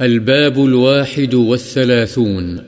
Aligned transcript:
الباب 0.00 0.58
الواحد 0.58 1.34
والثلاثون. 1.34 2.58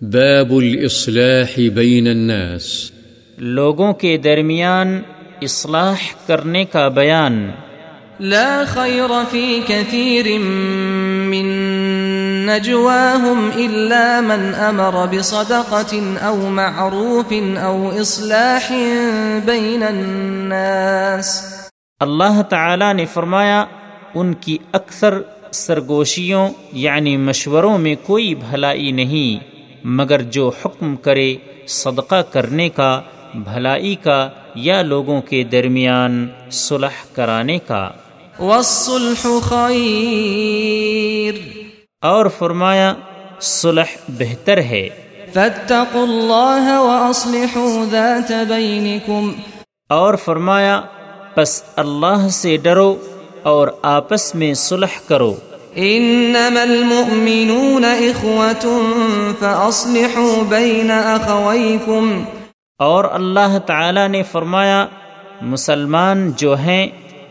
باب 0.00 0.58
الإصلاح 0.58 1.60
بين 1.74 2.06
الناس. 2.06 2.92
لوگوں 3.38 3.92
کے 3.92 4.16
درمیان 4.16 5.02
اصلاح 5.40 5.96
کرنے 6.26 6.64
کا 6.64 6.88
بیان. 6.88 7.50
لا 8.20 8.64
خير 8.64 9.08
في 9.30 9.60
كثير 9.66 10.38
من 11.26 11.46
نجواهم 12.46 13.50
إلا 13.56 14.20
من 14.20 14.54
أمر 14.54 15.06
بصدقة 15.06 16.16
أو 16.22 16.36
معروف 16.36 17.32
أو 17.62 18.00
إصلاح 18.00 18.72
بين 19.44 19.82
الناس. 19.82 21.42
اللہ 22.00 22.42
تعالی 22.48 22.92
نے 22.92 23.04
فرمایا 23.04 23.64
ان 24.14 24.34
کی 24.34 24.58
اکثر 24.72 25.20
سرگوشیوں 25.52 26.48
یعنی 26.72 27.16
مشوروں 27.16 27.78
میں 27.78 27.94
کوئی 28.02 28.34
بھلائی 28.34 28.92
نہیں 28.92 29.56
مگر 29.84 30.22
جو 30.22 30.50
حکم 30.64 30.96
کرے 30.96 31.36
صدقہ 31.66 32.22
کرنے 32.22 32.68
کا 32.68 33.02
بھلائی 33.34 33.94
کا 33.94 34.28
یا 34.54 34.82
لوگوں 34.82 35.22
کے 35.22 35.42
درمیان 35.42 36.28
صلح 36.50 37.12
کرانے 37.12 37.58
کا۔ 37.58 37.90
والصلح 38.38 39.26
خير۔ 39.42 41.34
اور 42.00 42.26
فرمایا 42.38 42.94
صلح 43.40 43.96
بہتر 44.08 44.58
ہے۔ 44.58 44.88
فاتقوا 45.34 46.02
الله 46.02 46.68
وأصلحوا 46.68 47.84
ذات 47.90 48.32
بينكم۔ 48.48 49.32
اور 49.88 50.14
فرمایا 50.14 50.80
پس 51.34 51.62
اللہ 51.76 52.28
سے 52.28 52.56
ڈرو۔ 52.56 53.15
اور 53.46 53.68
آپس 53.82 54.34
میں 54.34 54.54
صلح 54.54 55.08
کرو۔ 55.08 55.34
إنما 55.76 56.62
المؤمنون 56.62 57.84
إخوة 57.84 58.72
فأصلحوا 59.38 60.42
بين 60.48 60.90
أخويكم 60.90 62.24
اور 62.78 63.04
اللہ 63.12 63.58
تعالی 63.66 64.08
نے 64.08 64.22
فرمایا 64.22 64.86
مسلمان 65.42 66.32
جو 66.36 66.54
ہیں 66.54 66.86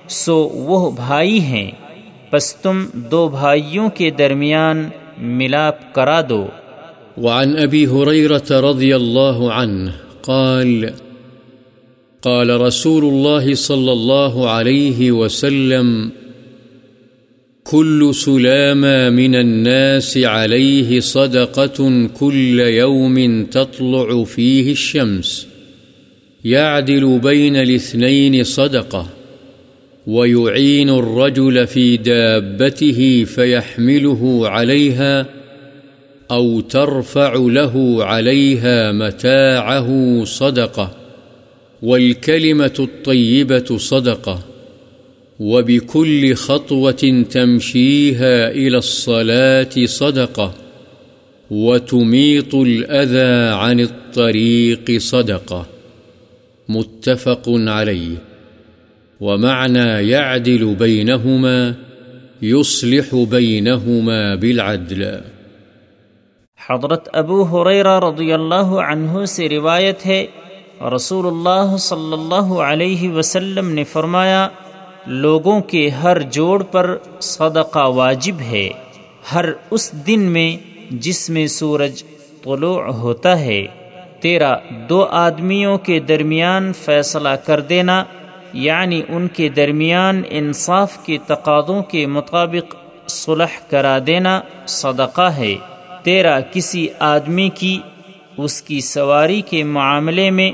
سو 0.08 0.36
وہ 0.38 0.92
بھائی 0.92 1.40
ہیں۔ 1.40 1.72
پس 2.30 2.56
تم 2.56 2.86
دو 2.94 3.28
بھائیوں 3.28 3.90
کے 3.90 4.10
درمیان 4.10 4.90
ملاپ 5.18 5.94
کرا 5.94 6.22
دو۔ 6.30 6.48
وعن 7.18 7.56
أبي 7.64 7.86
هريرة 7.86 8.72
رضي 8.72 8.94
الله 8.94 9.50
عنه 9.52 9.92
قال 10.22 11.05
قال 12.26 12.62
رسول 12.62 13.04
الله 13.06 13.56
صلى 13.56 13.92
الله 13.92 14.50
عليه 14.50 15.12
وسلم، 15.12 16.12
كل 17.64 18.16
سلامة 18.16 19.10
من 19.10 19.36
الناس 19.36 20.18
عليه 20.18 21.00
صدقة 21.00 22.10
كل 22.20 22.60
يوم 22.60 23.46
تطلع 23.46 24.24
فيه 24.24 24.72
الشمس، 24.72 25.48
يعدل 26.46 27.20
بين 27.24 27.56
الاثنين 27.56 28.44
صدقة، 28.44 29.10
ويعين 30.08 30.90
الرجل 30.90 31.68
في 31.68 31.98
دابته 31.98 33.24
فيحمله 33.24 34.50
عليها، 34.50 35.26
أو 36.32 36.62
ترفع 36.62 37.34
له 37.36 38.06
عليها 38.06 38.92
متاعه 38.92 40.22
صدقة. 40.24 41.05
والكلمة 41.86 42.76
الطيبة 42.80 43.78
صدقة، 43.78 44.40
وبكل 45.40 46.34
خطوة 46.34 47.24
تمشيها 47.32 48.52
إلى 48.52 48.78
الصلاة 48.78 49.86
صدقة، 49.86 50.54
وتميط 51.52 52.56
الأذى 52.56 53.54
عن 53.54 53.80
الطريق 53.80 54.98
صدقة. 55.00 55.66
متفق 56.70 57.50
عليه. 57.50 58.16
ومعنى 59.22 60.10
يعدل 60.10 60.76
بينهما، 60.80 61.74
يصلح 62.42 63.16
بينهما 63.30 64.36
بالعدل. 64.36 65.06
حضرت 66.70 67.10
ابو 67.14 67.44
حریرہ 67.44 68.00
رضی 68.00 68.34
اللہ 68.34 68.66
عنہ 68.66 69.26
سے 69.26 69.50
روایت 69.50 70.06
ہے 70.06 70.26
رسول 70.82 71.28
اللہ 71.28 71.78
صلی 71.78 72.14
اللہ 72.14 72.54
علیہ 72.54 73.10
وسلم 73.10 73.70
نے 73.70 73.84
فرمایا، 73.84 74.48
لوگوں 75.06 75.62
کے 75.62 75.90
ہر 75.90 76.22
جوڑ 76.22 76.64
پر 76.64 76.98
صدقہ 77.20 77.88
واجب 77.88 78.42
ہے۔ 78.42 78.70
ہر 79.34 79.46
اس 79.72 80.08
دن 80.08 80.20
میں 80.20 80.58
جس 80.92 81.30
میں 81.30 81.48
سورج 81.48 82.04
طلوع 82.44 82.82
ہوتا 82.82 83.40
ہے، 83.40 83.66
تیرا 84.20 84.58
دو 84.90 85.04
آدمیوں 85.04 85.78
کے 85.78 86.00
درمیان 86.00 86.74
فیصلہ 86.74 87.30
کر 87.30 87.60
دینا 87.60 88.04
یعنی 88.54 89.02
ان 89.10 89.28
کے 89.28 89.50
درمیان 89.50 90.22
انصاف 90.30 91.06
کے 91.06 91.18
تقاضوں 91.28 91.84
کے 91.84 92.06
مطابق 92.06 92.76
صلح 93.08 93.56
کرا 93.70 93.98
دینا 94.08 94.42
صدقہ 94.66 95.30
ہے۔ 95.38 95.56
تیرا 96.04 96.40
کسی 96.40 96.88
آدمی 97.00 97.50
کی، 97.50 97.80
اس 98.38 98.62
کی 98.62 98.82
سواری 98.82 99.42
کے 99.42 99.64
معاملے 99.64 100.32
میں 100.32 100.52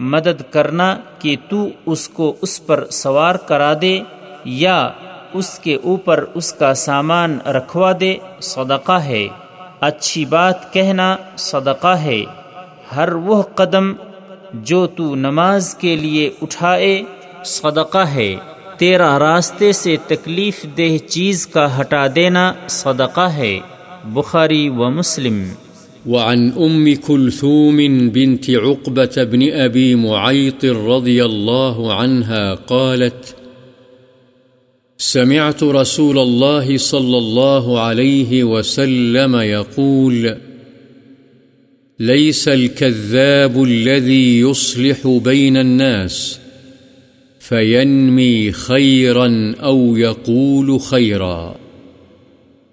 مدد 0.00 0.42
کرنا 0.50 0.96
کہ 1.18 1.36
تو 1.48 1.68
اس 1.86 2.08
کو 2.08 2.36
اس 2.40 2.66
پر 2.66 2.84
سوار 2.90 3.34
کرا 3.34 3.74
دے 3.80 4.00
یا 4.44 4.88
اس 5.32 5.58
کے 5.58 5.74
اوپر 5.74 6.24
اس 6.34 6.52
کا 6.52 6.74
سامان 6.74 7.38
رکھوا 7.46 7.92
دے، 8.00 8.16
صدقہ 8.42 8.92
ہے۔ 8.92 9.28
اچھی 9.80 10.24
بات 10.24 10.72
کہنا 10.72 11.16
صدقہ 11.36 11.96
ہے۔ 11.96 12.24
ہر 12.96 13.12
وہ 13.12 13.42
قدم 13.42 13.92
جو 14.52 14.86
تو 14.86 15.14
نماز 15.14 15.74
کے 15.74 15.96
لیے 15.96 16.30
اٹھائے، 16.42 17.02
صدقہ 17.44 17.98
ہے۔ 17.98 18.36
تیرا 18.78 19.18
راستے 19.18 19.72
سے 19.72 19.96
تکلیف 20.06 20.66
دہ 20.78 20.98
چیز 20.98 21.46
کا 21.46 21.80
ہٹا 21.80 22.06
دینا 22.14 22.52
صدقہ 22.68 23.20
ہے۔ 23.20 23.60
بخاری 24.04 24.68
و 24.68 24.90
مسلم۔ 24.90 25.44
وعن 26.06 26.52
أم 26.52 26.94
كلثوم 26.94 27.76
بنت 28.10 28.50
عقبة 28.50 29.24
بن 29.24 29.52
أبي 29.52 29.94
معيط 29.94 30.64
رضي 30.64 31.24
الله 31.24 31.94
عنها 31.94 32.54
قالت، 32.54 33.36
سمعت 34.98 35.62
رسول 35.62 36.18
الله 36.18 36.76
صلى 36.76 37.18
الله 37.18 37.80
عليه 37.80 38.44
وسلم 38.44 39.36
يقول، 39.36 40.36
ليس 41.98 42.48
الكذاب 42.48 43.62
الذي 43.62 44.40
يصلح 44.40 45.06
بين 45.24 45.56
الناس، 45.56 46.40
فينمي 47.38 48.52
خيرا 48.52 49.54
أو 49.62 49.96
يقول 49.96 50.80
خيرا. 50.80 51.56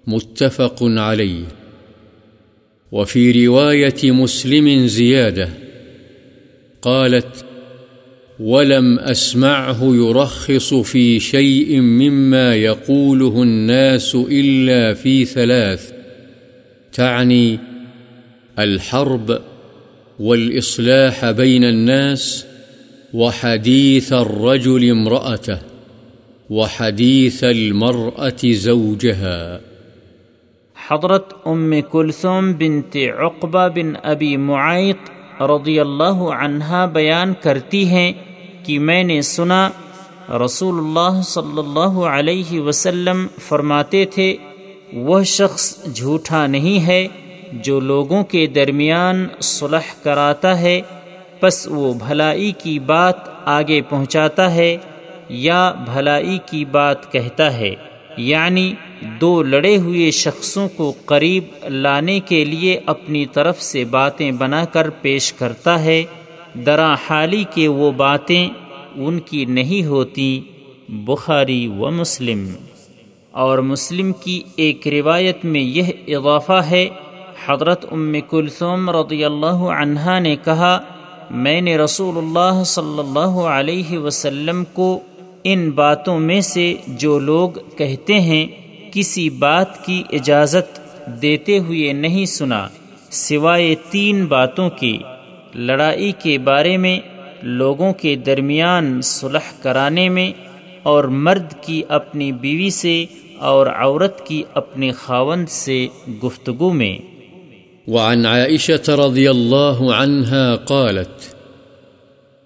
متفق 0.06 0.78
عليه. 0.82 1.57
وفي 2.92 3.46
رواية 3.46 4.12
مسلم 4.12 4.86
زيادة 4.86 5.48
قالت 6.82 7.44
ولم 8.40 8.98
أسمعه 8.98 9.78
يرخص 9.82 10.74
في 10.74 11.20
شيء 11.20 11.80
مما 11.80 12.54
يقوله 12.54 13.42
الناس 13.42 14.14
إلا 14.14 14.94
في 14.94 15.24
ثلاث، 15.24 15.92
تعني 16.92 17.58
الحرب 18.58 19.40
والإصلاح 20.18 21.30
بين 21.30 21.64
الناس 21.64 22.46
وحديث 23.14 24.12
الرجل 24.12 24.90
امرأته 24.90 25.58
وحديث 26.50 27.44
المرأة 27.44 28.36
زوجها. 28.44 29.60
حضرت 30.90 31.32
ام 31.44 31.72
کلثوم 31.90 32.52
بنت 32.52 32.96
عقبہ 33.18 33.66
بن 33.74 33.92
ابی 34.02 34.36
معیط 34.36 35.10
رضی 35.42 35.78
اللہ 35.80 36.22
عنہا 36.34 36.84
بیان 36.92 37.32
کرتی 37.42 37.84
ہیں 37.88 38.12
کہ 38.64 38.78
میں 38.78 39.02
نے 39.04 39.20
سنا، 39.22 39.68
رسول 40.44 40.78
اللہ 40.78 41.20
صلی 41.24 41.58
اللہ 41.58 41.98
علیہ 42.08 42.60
وسلم 42.60 43.26
فرماتے 43.38 44.04
تھے، 44.04 44.34
وہ 44.94 45.22
شخص 45.22 45.66
جھوٹا 45.94 46.46
نہیں 46.46 46.86
ہے 46.86 47.06
جو 47.64 47.78
لوگوں 47.80 48.22
کے 48.24 48.46
درمیان 48.46 49.26
صلح 49.42 49.92
کراتا 50.02 50.58
ہے، 50.60 50.80
پس 51.40 51.66
وہ 51.70 51.92
بھلائی 51.98 52.50
کی 52.58 52.78
بات 52.86 53.28
آگے 53.48 53.80
پہنچاتا 53.88 54.52
ہے 54.54 54.76
یا 55.28 55.72
بھلائی 55.84 56.38
کی 56.46 56.64
بات 56.64 57.10
کہتا 57.12 57.52
ہے 57.58 57.74
یعنی 58.16 58.72
دو 59.00 59.42
لڑے 59.42 59.76
ہوئے 59.76 60.10
شخصوں 60.10 60.68
کو 60.76 60.92
قریب 61.04 61.44
لانے 61.68 62.20
کے 62.20 62.44
لیے 62.44 62.80
اپنی 62.86 63.26
طرف 63.26 63.62
سے 63.62 63.84
باتیں 63.84 64.30
بنا 64.30 64.64
کر 64.64 64.90
پیش 64.90 65.32
کرتا 65.32 65.84
ہے۔ 65.84 66.04
درا 66.66 66.94
حالی 66.94 67.44
کے 67.54 67.68
وہ 67.68 67.90
باتیں 67.90 68.48
ان 68.94 69.20
کی 69.20 69.44
نہیں 69.44 69.86
ہوتی۔ 69.86 70.40
بخاری 70.88 71.66
و 71.66 71.90
مسلم۔ 71.90 72.50
اور 73.30 73.58
مسلم 73.58 74.12
کی 74.12 74.42
ایک 74.56 74.88
روایت 74.88 75.44
میں 75.44 75.60
یہ 75.60 75.82
اضافہ 76.08 76.62
ہے۔ 76.70 76.88
حضرت 77.46 77.86
ام 77.92 78.14
کلثوم 78.30 78.90
رضی 78.90 79.24
اللہ 79.24 79.46
عنہا 79.46 80.18
نے 80.18 80.36
کہا، 80.44 80.80
میں 81.30 81.60
نے 81.60 81.76
رسول 81.76 82.18
اللہ 82.18 82.62
صلی 82.64 82.98
اللہ 82.98 83.40
علیہ 83.40 83.98
وسلم 83.98 84.64
کو 84.72 85.00
ان 85.44 85.70
باتوں 85.70 86.18
میں 86.18 86.40
سے 86.40 86.74
جو 86.86 87.18
لوگ 87.18 87.50
کہتے 87.76 88.20
ہیں 88.20 88.46
کسی 88.98 89.30
بات 89.30 89.84
کی 89.84 90.02
اجازت 90.12 90.80
دیتے 91.22 91.58
ہوئے 91.58 91.92
نہیں 91.92 92.26
سنا، 92.26 92.68
سوائے 93.10 93.74
تین 93.90 94.26
باتوں 94.26 94.70
کی۔ 94.70 94.98
لڑائی 95.54 96.12
کے 96.18 96.38
بارے 96.38 96.76
میں، 96.76 97.00
لوگوں 97.42 97.92
کے 97.92 98.14
درمیان 98.16 99.02
صلح 99.02 99.62
کرانے 99.62 100.08
میں، 100.08 100.32
اور 100.82 101.04
مرد 101.04 101.52
کی 101.60 101.82
اپنی 101.88 102.32
بیوی 102.32 102.70
سے 102.70 103.04
اور 103.38 103.66
عورت 103.66 104.26
کی 104.26 104.42
اپنے 104.54 104.90
خاوند 104.90 105.48
سے 105.48 105.86
گفتگو 106.24 106.72
میں۔ 106.72 106.98
وعن 107.88 108.26
عائشة 108.26 109.06
رضي 109.06 109.26
الله 109.26 109.92
عنها 109.94 110.56
قالت 110.64 111.27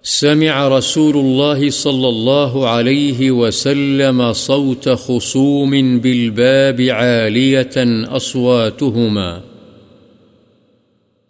سمع 0.03 0.69
رسول 0.69 1.17
الله 1.17 1.71
صلى 1.71 2.09
الله 2.09 2.69
عليه 2.69 3.31
وسلم 3.31 4.33
صوت 4.33 4.89
خصوم 4.89 6.01
بالباب 6.01 6.81
عالية 6.81 7.73
أصواتهما. 8.17 9.43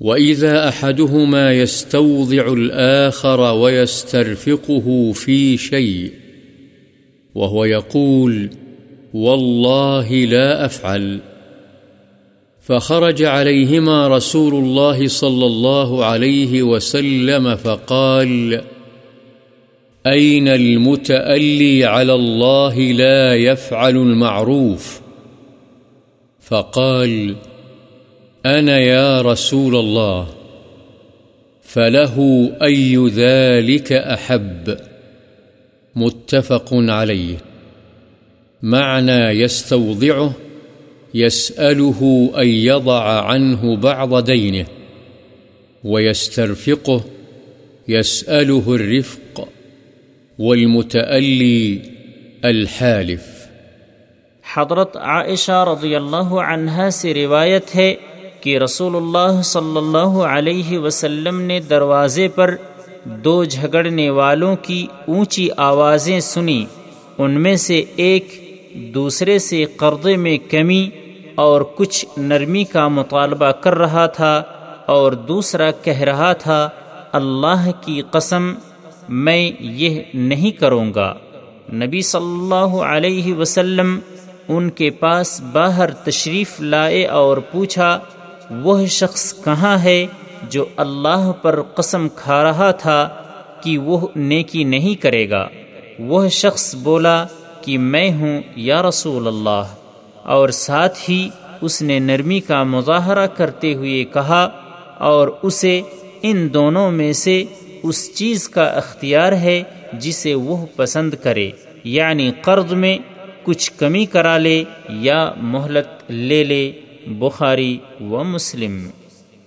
وإذا 0.01 0.69
أحدهما 0.69 1.53
يستوضع 1.53 2.53
الآخر 2.53 3.41
ويسترفقه 3.41 5.13
في 5.13 5.57
شيء، 5.57 6.11
وهو 7.35 7.65
يقول 7.65 8.51
والله 9.15 10.13
لا 10.13 10.65
أفعل. 10.65 11.21
فخرج 12.62 13.23
عليهما 13.23 14.09
رسول 14.09 14.55
الله 14.55 15.09
صلى 15.09 15.47
الله 15.47 16.05
عليه 16.05 16.62
وسلم 16.62 17.56
فقال، 17.56 18.62
أين 20.06 20.49
المتألي 20.49 21.85
على 21.85 22.14
الله 22.14 22.79
لا 22.79 23.35
يفعل 23.35 23.97
المعروف؟ 23.97 25.00
فقال، 26.41 27.37
أنا 28.47 28.79
يا 28.79 29.23
رسول 29.23 29.76
الله، 29.76 30.26
فله 31.62 32.49
أي 32.62 32.97
ذلك 32.97 33.93
أحب؟ 33.93 34.76
متفق 35.97 36.69
عليه. 36.73 37.37
معنى 38.62 39.29
يستوضعه 39.29 40.32
يسأله 41.14 42.31
أن 42.38 42.47
يضع 42.49 43.20
عنه 43.20 43.76
بعض 43.76 44.25
دينه 44.25 44.67
ويسترفقه، 45.85 47.00
يسأله 47.88 48.62
الرفق 48.69 49.49
والمتألي 50.38 51.79
الحالف. 52.44 53.20
حضرت 54.56 54.97
عائشہ 54.97 55.64
رضی 55.69 55.94
اللہ 55.94 56.32
عنہا 56.44 56.91
سے 56.91 57.15
روایت 57.15 57.76
ہے 57.76 57.94
کہ 58.41 58.58
رسول 58.58 58.97
اللہ 58.97 59.43
صلی 59.43 59.76
اللہ 59.76 60.19
علیہ 60.26 60.79
وسلم 60.79 61.41
نے 61.41 61.61
دروازے 61.61 62.29
پر 62.29 62.55
دو 63.05 63.44
جھگڑنے 63.44 64.11
والوں 64.11 64.56
کی 64.56 64.87
اونچی 65.08 65.49
آوازیں 65.56 66.20
سنی 66.20 66.65
ان 67.19 67.41
میں 67.43 67.56
سے 67.56 67.85
ایک 67.97 68.32
دوسرے 68.94 69.38
سے 69.38 69.65
قرضے 69.65 70.17
میں 70.17 70.38
کمی 70.50 70.91
اور 71.34 71.61
کچھ 71.75 72.06
نرمی 72.17 72.64
کا 72.64 72.88
مطالبہ 72.88 73.50
کر 73.50 73.75
رہا 73.79 74.06
تھا 74.06 74.43
اور 74.87 75.12
دوسرا 75.12 75.70
کہہ 75.70 76.00
رہا 76.00 76.32
تھا، 76.32 76.69
اللہ 77.12 77.70
کی 77.81 78.02
قسم، 78.11 78.55
میں 79.08 79.50
یہ 79.61 80.02
نہیں 80.14 80.50
کروں 80.50 80.94
گا۔ 80.94 81.14
نبی 81.73 82.02
صلی 82.02 82.38
اللہ 82.40 82.82
علیہ 82.82 83.34
وسلم 83.34 83.99
ان 84.49 84.70
کے 84.70 84.90
پاس 84.90 85.40
باہر 85.40 85.90
تشریف 85.90 86.61
لائے 86.61 87.06
اور 87.06 87.37
پوچھا، 87.37 87.99
وہ 88.50 88.87
شخص 88.87 89.44
کہاں 89.44 89.79
ہے 89.79 90.06
جو 90.50 90.64
اللہ 90.76 91.32
پر 91.43 91.62
قسم 91.62 92.08
کھا 92.17 92.43
رہا 92.43 92.70
تھا 92.70 93.08
کہ 93.62 93.79
وہ 93.79 94.08
نیکی 94.17 94.64
نہیں 94.64 94.94
کرے 94.94 95.31
گا؟ 95.31 95.49
وہ 95.99 96.29
شخص 96.29 96.75
بولا 96.75 97.25
کہ 97.61 97.79
میں 97.79 98.12
ہوں 98.12 98.43
یا 98.56 98.82
رسول 98.82 99.26
اللہ۔ 99.26 99.62
اور 100.25 100.49
ساتھ 100.49 100.99
ہی 101.11 101.29
اس 101.61 101.83
نے 101.83 101.99
نرمی 101.99 102.41
کا 102.41 102.63
مظاہرہ 102.63 103.27
کرتے 103.27 103.75
ہوئے 103.75 104.05
کہا، 104.05 104.43
اور 104.99 105.29
اسے 105.43 105.81
ان 106.23 106.49
دونوں 106.55 106.91
میں 106.91 107.13
سے 107.13 107.45
اس 107.83 108.15
چیز 108.15 108.49
کا 108.49 108.65
اختیار 108.65 109.33
ہے 109.33 109.63
جسے 110.01 110.35
وہ 110.35 110.57
پسند 110.77 111.15
کرے 111.23 111.51
یعنی 111.85 112.31
قرض 112.43 112.73
میں 112.73 112.97
کچھ 113.45 113.71
کمی 113.79 114.05
کرا 114.07 114.39
لے 114.39 114.65
یا 114.89 115.31
مہلت 115.43 116.11
لے 116.11 116.45
لے، 116.45 116.73
بخاری 117.21 117.79
و 118.01 118.25
مسلم۔ 118.25 118.77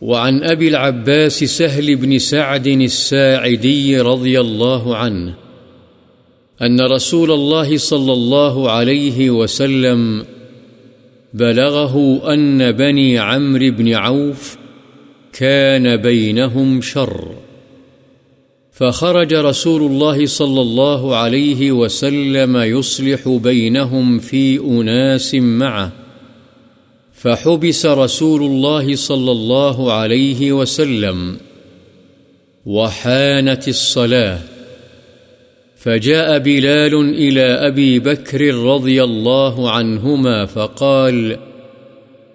وعن 0.01 0.39
أبي 0.43 0.67
العباس 0.67 1.43
سهل 1.43 1.95
بن 1.95 2.17
سعد 2.19 2.67
الساعدي 2.67 3.97
رضي 3.99 4.33
الله 4.39 4.95
عنه 4.95 5.33
أن 6.59 6.81
رسول 6.93 7.31
الله 7.31 7.77
صلى 7.77 8.13
الله 8.13 8.65
عليه 8.71 9.29
وسلم 9.31 10.03
بلغه 11.35 12.21
أن 12.33 12.71
بني 12.71 13.17
عمرو 13.17 13.71
بن 13.71 13.93
عوف 13.93 14.57
كان 15.33 15.97
بينهم 15.97 16.81
شر. 16.81 17.35
فخرج 18.71 19.33
رسول 19.33 19.91
الله 19.91 20.25
صلى 20.25 20.61
الله 20.61 21.15
عليه 21.15 21.71
وسلم 21.71 22.57
يصلح 22.57 23.27
بينهم 23.27 24.19
في 24.19 24.59
أناس 24.59 25.35
معه. 25.35 25.91
فحبس 27.13 27.85
رسول 27.85 28.43
الله 28.43 28.95
صلى 28.95 29.31
الله 29.31 29.93
عليه 29.93 30.51
وسلم 30.51 31.37
وحانت 32.65 33.67
الصلاة. 33.67 34.54
فجاء 35.85 36.39
بلال 36.39 36.93
إلى 36.95 37.41
أبي 37.41 37.99
بكر 37.99 38.55
رضي 38.55 39.03
الله 39.03 39.71
عنهما 39.71 40.45
فقال، 40.45 41.37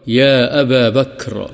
يا 0.07 0.61
أبا 0.61 0.89
بكر، 0.89 1.51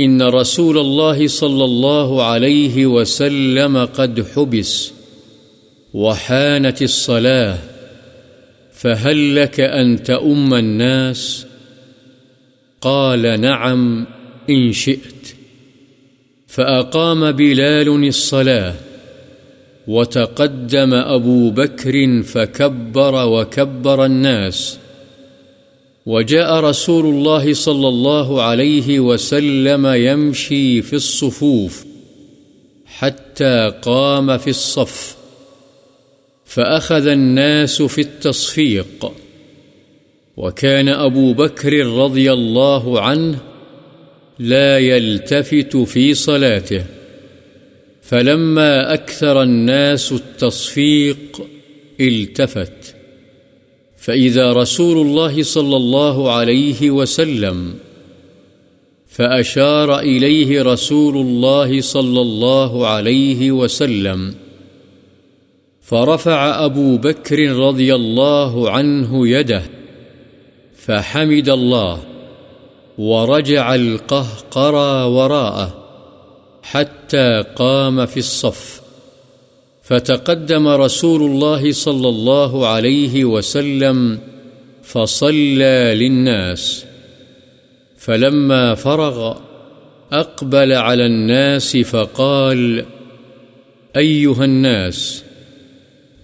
إن 0.00 0.22
رسول 0.22 0.78
الله 0.78 1.26
صلى 1.26 1.64
الله 1.64 2.24
عليه 2.24 2.86
وسلم 2.86 3.84
قد 3.84 4.26
حبس 4.36 4.92
وحانت 5.94 6.82
الصلاة، 6.82 7.58
فهل 8.72 9.36
لك 9.36 9.60
أن 9.60 10.02
تأم 10.02 10.54
الناس؟ 10.54 11.46
قال، 12.80 13.40
نعم، 13.40 14.06
إن 14.50 14.72
شئت 14.72 15.34
فأقام 16.46 17.32
بلال 17.32 18.08
الصلاة 18.08 18.74
وتقدم 19.86 20.94
أبو 20.94 21.50
بكر 21.50 22.22
فكبر 22.22 23.26
وكبر 23.26 24.04
الناس. 24.04 24.78
وجاء 26.06 26.60
رسول 26.60 27.06
الله 27.06 27.54
صلى 27.54 27.88
الله 27.88 28.42
عليه 28.42 29.00
وسلم 29.00 29.86
يمشي 29.86 30.82
في 30.82 30.92
الصفوف 30.92 31.84
حتى 32.86 33.72
قام 33.82 34.38
في 34.38 34.50
الصف، 34.50 35.16
فأخذ 36.44 37.06
الناس 37.06 37.82
في 37.82 38.00
التصفيق. 38.00 39.12
وكان 40.36 40.88
أبو 40.88 41.32
بكر 41.32 41.86
رضي 41.86 42.32
الله 42.32 43.00
عنه 43.00 43.38
لا 44.38 44.78
يلتفت 44.78 45.76
في 45.76 46.14
صلاته. 46.14 46.84
فلما 48.02 48.94
أكثر 48.94 49.42
الناس 49.42 50.12
التصفيق 50.12 51.46
التفت. 52.00 52.94
فإذا 54.00 54.52
رسول 54.52 55.06
الله 55.06 55.42
صلى 55.42 55.76
الله 55.76 56.32
عليه 56.32 56.90
وسلم 56.90 57.74
فأشار 59.06 59.98
إليه 59.98 60.62
رسول 60.62 61.16
الله 61.16 61.80
صلى 61.80 62.20
الله 62.20 62.86
عليه 62.86 63.52
وسلم 63.52 64.34
فرفع 65.80 66.64
أبو 66.64 66.96
بكر 66.96 67.52
رضي 67.52 67.94
الله 67.94 68.70
عنه 68.70 69.28
يده 69.28 69.62
فحمد 70.76 71.48
الله 71.48 72.02
ورجع 72.98 73.74
القهقرى 73.74 75.04
وراءه 75.04 75.84
حتى 76.62 76.99
حتى 77.10 77.44
قام 77.56 78.06
في 78.06 78.16
الصف، 78.16 78.80
فتقدم 79.82 80.68
رسول 80.68 81.22
الله 81.22 81.72
صلى 81.72 82.08
الله 82.08 82.66
عليه 82.66 83.24
وسلم 83.24 84.18
فصلى 84.82 85.94
للناس، 85.96 86.84
فلما 87.98 88.74
فرغ 88.74 89.36
أقبل 90.12 90.72
على 90.72 91.06
الناس 91.06 91.76
فقال 91.76 92.84
أيها 93.96 94.44
الناس، 94.44 95.24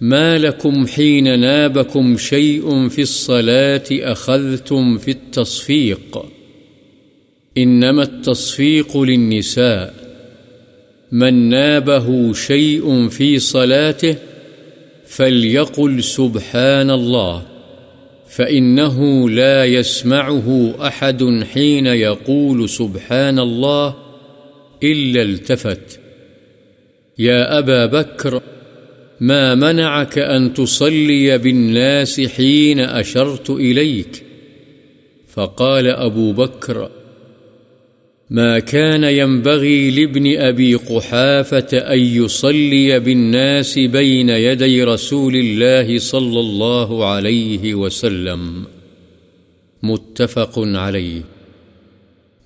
ما 0.01 0.37
لكم 0.37 0.87
حين 0.87 1.39
نابكم 1.39 2.17
شيء 2.17 2.89
في 2.89 3.01
الصلاة 3.01 3.85
أخذتم 3.91 4.97
في 4.97 5.11
التصفيق؟ 5.11 6.25
إنما 7.57 8.03
التصفيق 8.03 8.97
للنساء. 8.97 9.96
من 11.11 11.49
نابه 11.49 12.33
شيء 12.33 13.07
في 13.09 13.39
صلاته 13.39 14.15
فليقل 15.05 16.03
سبحان 16.03 16.89
الله، 16.91 17.45
فإنه 18.27 19.29
لا 19.29 19.65
يسمعه 19.65 20.75
أحد 20.87 21.43
حين 21.53 21.87
يقول 21.87 22.69
سبحان 22.69 23.39
الله 23.39 23.95
إلا 24.83 25.21
التفت. 25.21 25.99
يا 27.19 27.59
أبا 27.59 27.85
بكر، 27.85 28.41
ما 29.19 29.55
منعك 29.55 30.19
أن 30.19 30.53
تصلي 30.53 31.37
بالناس 31.37 32.21
حين 32.21 32.79
أشرت 32.79 33.49
إليك؟ 33.49 34.23
فقال 35.27 35.87
أبو 35.87 36.33
بكر 36.33 36.89
ما 38.29 38.59
كان 38.59 39.03
ينبغي 39.03 39.91
لابن 39.91 40.37
أبي 40.37 40.75
قحافة 40.75 41.67
أن 41.73 41.99
يصلي 41.99 42.99
بالناس 42.99 43.79
بين 43.79 44.29
يدي 44.29 44.83
رسول 44.83 45.35
الله 45.35 45.99
صلى 45.99 46.39
الله 46.39 47.05
عليه 47.05 47.75
وسلم. 47.75 48.63
متفق 49.83 50.59
عليه. 50.59 51.21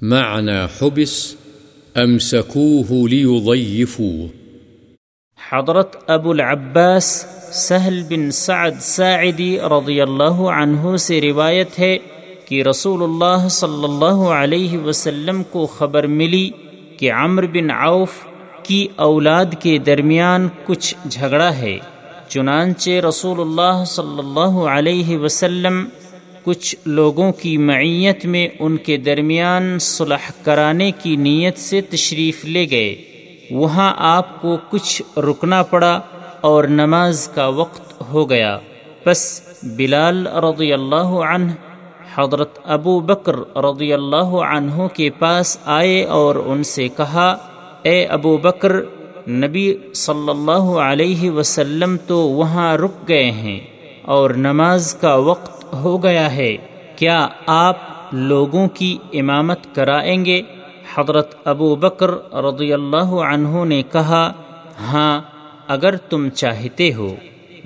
معنى 0.01 0.67
حبس 0.67 1.35
أمسكوه 1.97 3.09
ليضيفوه. 3.09 4.27
حضرت 5.49 6.11
ابو 6.11 6.31
العباس 6.31 7.25
سہل 7.53 8.01
بن 8.09 8.31
سعد 8.31 8.71
ساعدی 8.79 9.59
رضی 9.59 10.01
اللہ 10.01 10.41
عنہ 10.51 10.97
سے 10.97 11.21
روایت 11.21 11.79
ہے 11.79 11.97
کہ 12.51 12.63
رسول 12.63 13.03
اللہ 13.03 13.47
صلی 13.47 13.83
اللہ 13.83 14.21
علیہ 14.31 14.77
وسلم 14.77 15.43
کو 15.43 15.65
خبر 15.65 16.07
ملی 16.07 16.49
کہ 16.97 17.11
عمر 17.11 17.45
بن 17.45 17.71
عوف 17.71 18.11
کی 18.63 18.87
اولاد 18.95 19.45
کے 19.59 19.77
درمیان 19.77 20.47
کچھ 20.65 20.95
جھگڑا 21.09 21.57
ہے، 21.57 21.77
چنانچہ 22.29 22.89
رسول 22.89 23.39
اللہ 23.39 23.83
صلی 23.87 24.19
اللہ 24.19 24.59
علیہ 24.69 25.17
وسلم 25.17 25.85
کچھ 26.43 26.75
لوگوں 26.85 27.31
کی 27.31 27.57
معیت 27.57 28.25
میں 28.25 28.47
ان 28.59 28.77
کے 28.77 28.97
درمیان 28.97 29.77
صلح 29.79 30.29
کرانے 30.43 30.91
کی 30.91 31.15
نیت 31.15 31.57
سے 31.57 31.81
تشریف 31.81 32.45
لے 32.45 32.69
گئے۔ 32.71 32.95
وہاں 33.51 33.93
آپ 33.97 34.41
کو 34.41 34.57
کچھ 34.69 35.19
رکنا 35.19 35.63
پڑا 35.63 35.99
اور 36.41 36.63
نماز 36.63 37.27
کا 37.27 37.47
وقت 37.47 38.01
ہو 38.13 38.29
گیا۔ 38.29 38.57
بس 39.05 39.41
بلال 39.63 40.27
رضی 40.27 40.73
اللہ 40.73 41.19
عنہ 41.33 41.51
حضرت 42.15 42.59
ابو 42.63 42.99
بکر 42.99 43.35
رضی 43.57 43.93
اللہ 43.93 44.31
عنہ 44.47 44.87
کے 44.93 45.09
پاس 45.09 45.57
آئے 45.65 46.03
اور 46.05 46.35
ان 46.35 46.63
سے 46.63 46.87
کہا، 46.87 47.27
اے 47.83 48.05
ابو 48.05 48.37
بکر، 48.37 48.71
نبی 49.29 49.65
صلی 49.95 50.29
اللہ 50.29 50.65
علیہ 50.81 51.31
وسلم 51.31 51.95
تو 52.07 52.17
وہاں 52.29 52.77
رک 52.77 53.07
گئے 53.07 53.31
ہیں 53.31 53.59
اور 54.05 54.29
نماز 54.29 54.93
کا 55.01 55.15
وقت 55.15 55.73
ہو 55.73 55.97
گیا 56.03 56.35
ہے، 56.35 56.55
کیا 56.95 57.27
آپ 57.45 57.77
لوگوں 58.13 58.67
کی 58.67 58.97
امامت 59.13 59.75
کرائیں 59.75 60.25
گے؟ 60.25 60.41
حضرت 60.95 61.35
ابو 61.47 61.75
بکر 61.75 62.11
رضی 62.33 62.73
اللہ 62.73 63.11
عنہ 63.25 63.63
نے 63.65 63.81
کہا 63.91 64.31
ہاں 64.91 65.21
اگر 65.67 65.95
تم 66.09 66.29
چاہتے 66.29 66.93
ہو۔ 66.93 67.15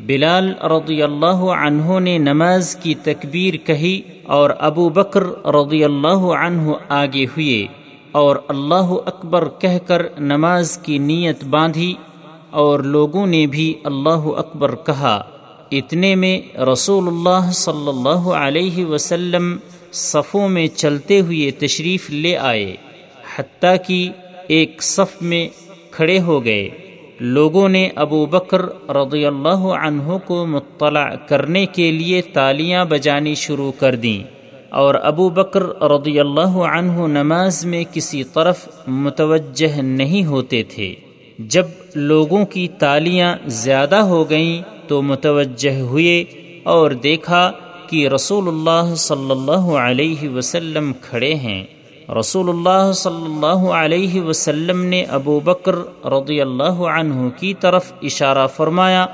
بلال 0.08 0.54
رضی 0.64 1.02
اللہ 1.02 1.44
عنہ 1.52 2.00
نے 2.00 2.18
نماز 2.18 2.76
کی 2.76 2.94
تکبیر 3.04 3.56
کہی 3.58 4.02
اور 4.24 4.50
ابو 4.60 4.90
بکر 4.90 5.24
رضی 5.46 5.84
اللہ 5.84 6.26
عنہ 6.40 6.74
آگے 6.90 7.26
ہوئے 7.26 7.66
اور 8.12 8.36
اللہ 8.48 8.92
اکبر 9.06 9.48
کہہ 9.60 9.78
کر 9.88 10.02
نماز 10.20 10.78
کی 10.78 10.98
نیت 10.98 11.44
باندھی 11.44 11.94
اور 12.52 12.80
لوگوں 12.80 13.26
نے 13.28 13.46
بھی 13.48 13.74
اللہ 13.84 14.28
اکبر 14.38 14.76
کہا، 14.76 15.16
اتنے 15.72 16.16
میں 16.16 16.58
رسول 16.58 17.08
اللہ 17.08 17.52
صلی 17.52 17.88
اللہ 17.88 18.30
علیہ 18.36 18.86
وسلم 18.86 19.56
صفوں 19.92 20.48
میں 20.50 20.68
چلتے 20.68 21.20
ہوئے 21.20 21.52
تشریف 21.52 22.10
لے 22.10 22.38
آئے، 22.38 22.76
حتیٰ 23.38 23.76
کہ 23.88 24.10
ایک 24.48 24.84
صف 24.84 25.22
میں 25.22 25.48
کھڑے 25.92 26.20
ہو 26.20 26.46
گئے۔ 26.46 26.70
لوگوں 27.20 27.70
نے 27.70 27.90
ابو 27.96 28.26
بکر 28.26 28.62
رضی 28.90 29.26
اللہ 29.26 29.66
عنہ 29.82 30.18
کو 30.26 30.46
مطلع 30.46 31.16
کرنے 31.16 31.66
کے 31.66 31.92
لیے 31.92 32.22
تالیاں 32.22 32.86
بجانی 32.86 33.36
شروع 33.36 33.72
کر 33.72 33.96
دیں 33.96 34.24
اور 34.70 34.96
ابو 34.96 35.30
بکر 35.30 35.64
رضی 35.82 36.20
اللہ 36.20 36.58
عنہ 36.72 37.08
نماز 37.08 37.66
میں 37.66 37.84
کسی 37.94 38.24
طرف 38.24 38.68
متوجہ 38.88 39.82
نہیں 39.82 40.26
ہوتے 40.26 40.64
تھے۔ 40.64 40.96
جب 41.40 41.66
لوگوں 41.96 42.46
کی 42.46 42.68
تالیاں 42.68 43.36
زیادہ 43.46 43.96
ہو 43.96 44.30
گئیں 44.30 44.62
تو 44.88 45.02
متوجہ 45.02 45.80
ہوئے 45.80 46.24
اور 46.64 46.92
دیکھا 46.92 47.52
کہ 47.90 48.08
رسول 48.08 48.48
اللہ 48.48 48.96
صلی 48.96 49.32
اللہ 49.32 49.72
علیہ 49.78 50.30
وسلم 50.30 50.92
کھڑے 51.02 51.34
ہیں۔ 51.34 51.64
رسول 52.10 52.50
اللہ 52.50 52.92
صلی 52.94 53.26
اللہ 53.26 53.70
علیہ 53.74 54.22
وسلم 54.22 54.84
نے 54.86 55.04
ابو 55.12 55.40
بکر 55.40 55.76
رضی 56.10 56.40
اللہ 56.42 56.82
عنہ 56.90 57.30
کی 57.38 57.54
طرف 57.60 57.92
اشارہ 58.04 58.46
فرمایا 58.48 59.06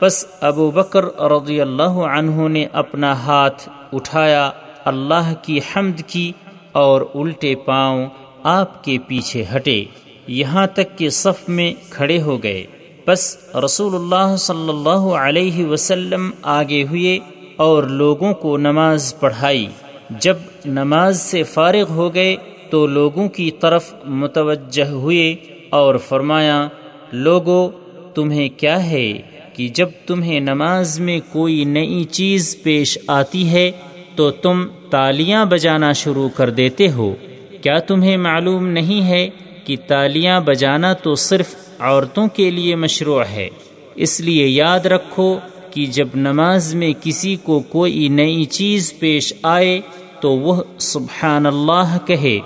بس 0.00 0.24
ابو 0.42 0.70
بکر 0.70 1.04
رضی 1.30 1.60
اللہ 1.60 1.98
عنہ 2.08 2.48
نے 2.48 2.64
اپنا 2.74 3.12
ہاتھ 3.24 3.68
اٹھایا 3.92 4.48
اللہ 4.84 5.32
کی 5.42 5.58
حمد 5.66 6.00
کی 6.06 6.30
اور 6.74 7.02
الٹے 7.14 7.54
پاؤں 7.64 8.06
آپ 8.46 8.82
کے 8.84 8.96
پیچھے 9.08 9.44
ہٹے 9.52 9.82
یہاں 10.28 10.66
تک 10.74 10.96
کہ 10.98 11.08
صف 11.12 11.48
میں 11.48 11.72
کھڑے 11.90 12.20
ہو 12.22 12.42
گئے 12.42 12.64
بس 13.06 13.26
رسول 13.64 13.94
اللہ 13.94 14.34
صلی 14.38 14.68
اللہ 14.68 15.12
علیہ 15.18 15.66
وسلم 15.66 16.30
آگے 16.52 16.82
ہوئے 16.82 17.18
اور 17.58 17.82
لوگوں 17.94 18.32
کو 18.36 18.56
نماز 18.58 19.14
پڑھائی 19.20 19.68
جب 20.12 20.36
نماز 20.68 21.20
سے 21.22 21.42
فارغ 21.42 21.90
ہو 21.90 22.14
گئے 22.14 22.36
تو 22.70 22.86
لوگوں 22.86 23.28
کی 23.28 23.50
طرف 23.50 23.94
متوجہ 24.04 24.84
ہوئے 24.84 25.36
اور 25.70 25.94
فرمایا، 25.94 26.68
لوگو، 27.12 27.70
تمہیں 28.14 28.48
کیا 28.48 28.90
ہے 28.90 29.12
کہ 29.54 29.68
جب 29.68 29.88
تمہیں 30.06 30.40
نماز 30.40 31.00
میں 31.00 31.20
کوئی 31.32 31.64
نئی 31.64 32.04
چیز 32.04 32.56
پیش 32.62 32.98
آتی 33.06 33.48
ہے 33.48 33.70
تو 34.16 34.30
تم 34.30 34.66
تالیاں 34.90 35.44
بجانا 35.44 35.92
شروع 35.92 36.28
کر 36.28 36.50
دیتے 36.50 36.90
ہو۔ 36.90 37.14
کیا 37.62 37.78
تمہیں 37.78 38.16
معلوم 38.16 38.66
نہیں 38.66 39.08
ہے 39.08 39.28
کہ 39.64 39.76
تالیاں 39.86 40.40
بجانا 40.40 40.92
تو 40.92 41.14
صرف 41.14 41.54
عورتوں 41.78 42.26
کے 42.28 42.50
لیے 42.50 42.76
مشروع 42.76 43.22
ہے۔ 43.22 43.48
اس 43.94 44.20
لیے 44.20 44.46
یاد 44.46 44.80
رکھو 44.80 45.38
کہ 45.70 45.86
جب 45.86 46.08
نماز 46.14 46.74
میں 46.74 46.92
کسی 47.02 47.36
کو 47.42 47.60
کوئی 47.60 48.08
نئی 48.08 48.44
چیز 48.44 48.94
پیش 48.98 49.34
آئے 49.42 49.80
تو 50.20 50.32
وہ 50.32 50.62
سبحان 50.78 51.46
اللہ 51.46 51.96
کہے، 52.06 52.38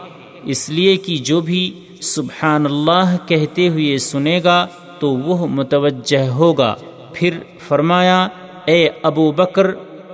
اس 0.45 0.69
لیے 0.71 0.97
کہ 0.97 1.17
جو 1.17 1.41
بھی 1.41 1.81
سبحان 2.01 2.67
اللہ 2.67 3.17
کہتے 3.27 3.69
ہوئے 3.69 3.99
سنے 3.99 4.41
گا 4.45 4.67
تو 4.99 5.15
وہ 5.17 5.47
متوجہ 5.47 6.29
ہوگا۔ 6.29 6.75
پھر 7.13 7.39
فرمایا، 7.69 8.29
اے 8.65 8.89
ابو 9.03 9.33
بکر، 9.33 9.71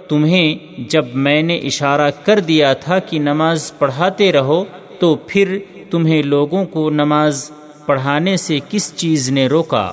تمہیں 0.09 0.55
جب 0.79 1.05
میں 1.15 1.43
نے 1.43 1.57
اشارہ 1.57 2.11
کر 2.25 2.41
دیا 2.41 2.73
تھا 2.73 2.99
کہ 2.99 3.19
نماز 3.19 3.73
پڑھاتے 3.79 4.33
رہو، 4.33 4.65
تو 4.99 5.15
پھر 5.27 5.59
تمہیں 5.91 6.23
لوگوں 6.23 6.65
کو 6.65 6.91
نماز 6.91 7.51
پڑھانے 7.87 8.37
سے 8.37 8.59
کس 8.71 8.93
چیز 8.97 9.31
نے 9.31 9.47
روکا؟ 9.47 9.91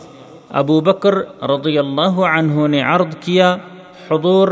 ابو 0.49 0.79
بکر 0.81 1.13
رضی 1.41 1.77
اللہ 1.77 2.19
عنہ 2.29 2.67
نے 2.67 2.81
عرض 2.81 3.15
کیا، 3.19 3.55
حضور 4.11 4.47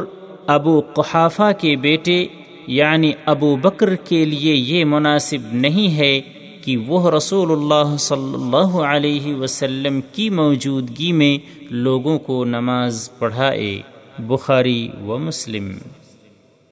ابو 0.48 0.82
قحافہ 0.93 1.51
کے 1.58 1.75
بیٹے 1.75 2.25
یعنی 2.67 3.12
ابو 3.25 3.55
بکر 3.55 3.96
کے 3.96 4.25
لیے 4.25 4.53
یہ 4.53 4.86
مناسب 4.86 5.53
نہیں 5.53 5.98
ہے 5.98 6.22
کہ 6.62 6.77
وہ 6.77 7.12
رسول 7.12 7.51
اللہ 7.51 7.98
صلی 7.98 8.34
اللہ 8.34 8.77
علیہ 8.77 9.36
وسلم 9.36 10.00
کی 10.12 10.29
موجودگی 10.29 11.12
میں 11.12 11.38
لوگوں 11.74 12.20
کو 12.20 12.46
نماز 12.46 13.10
پڑھائے، 13.20 13.82
بخاری 14.20 14.89
و 15.08 15.17
مسلم۔ 15.17 15.72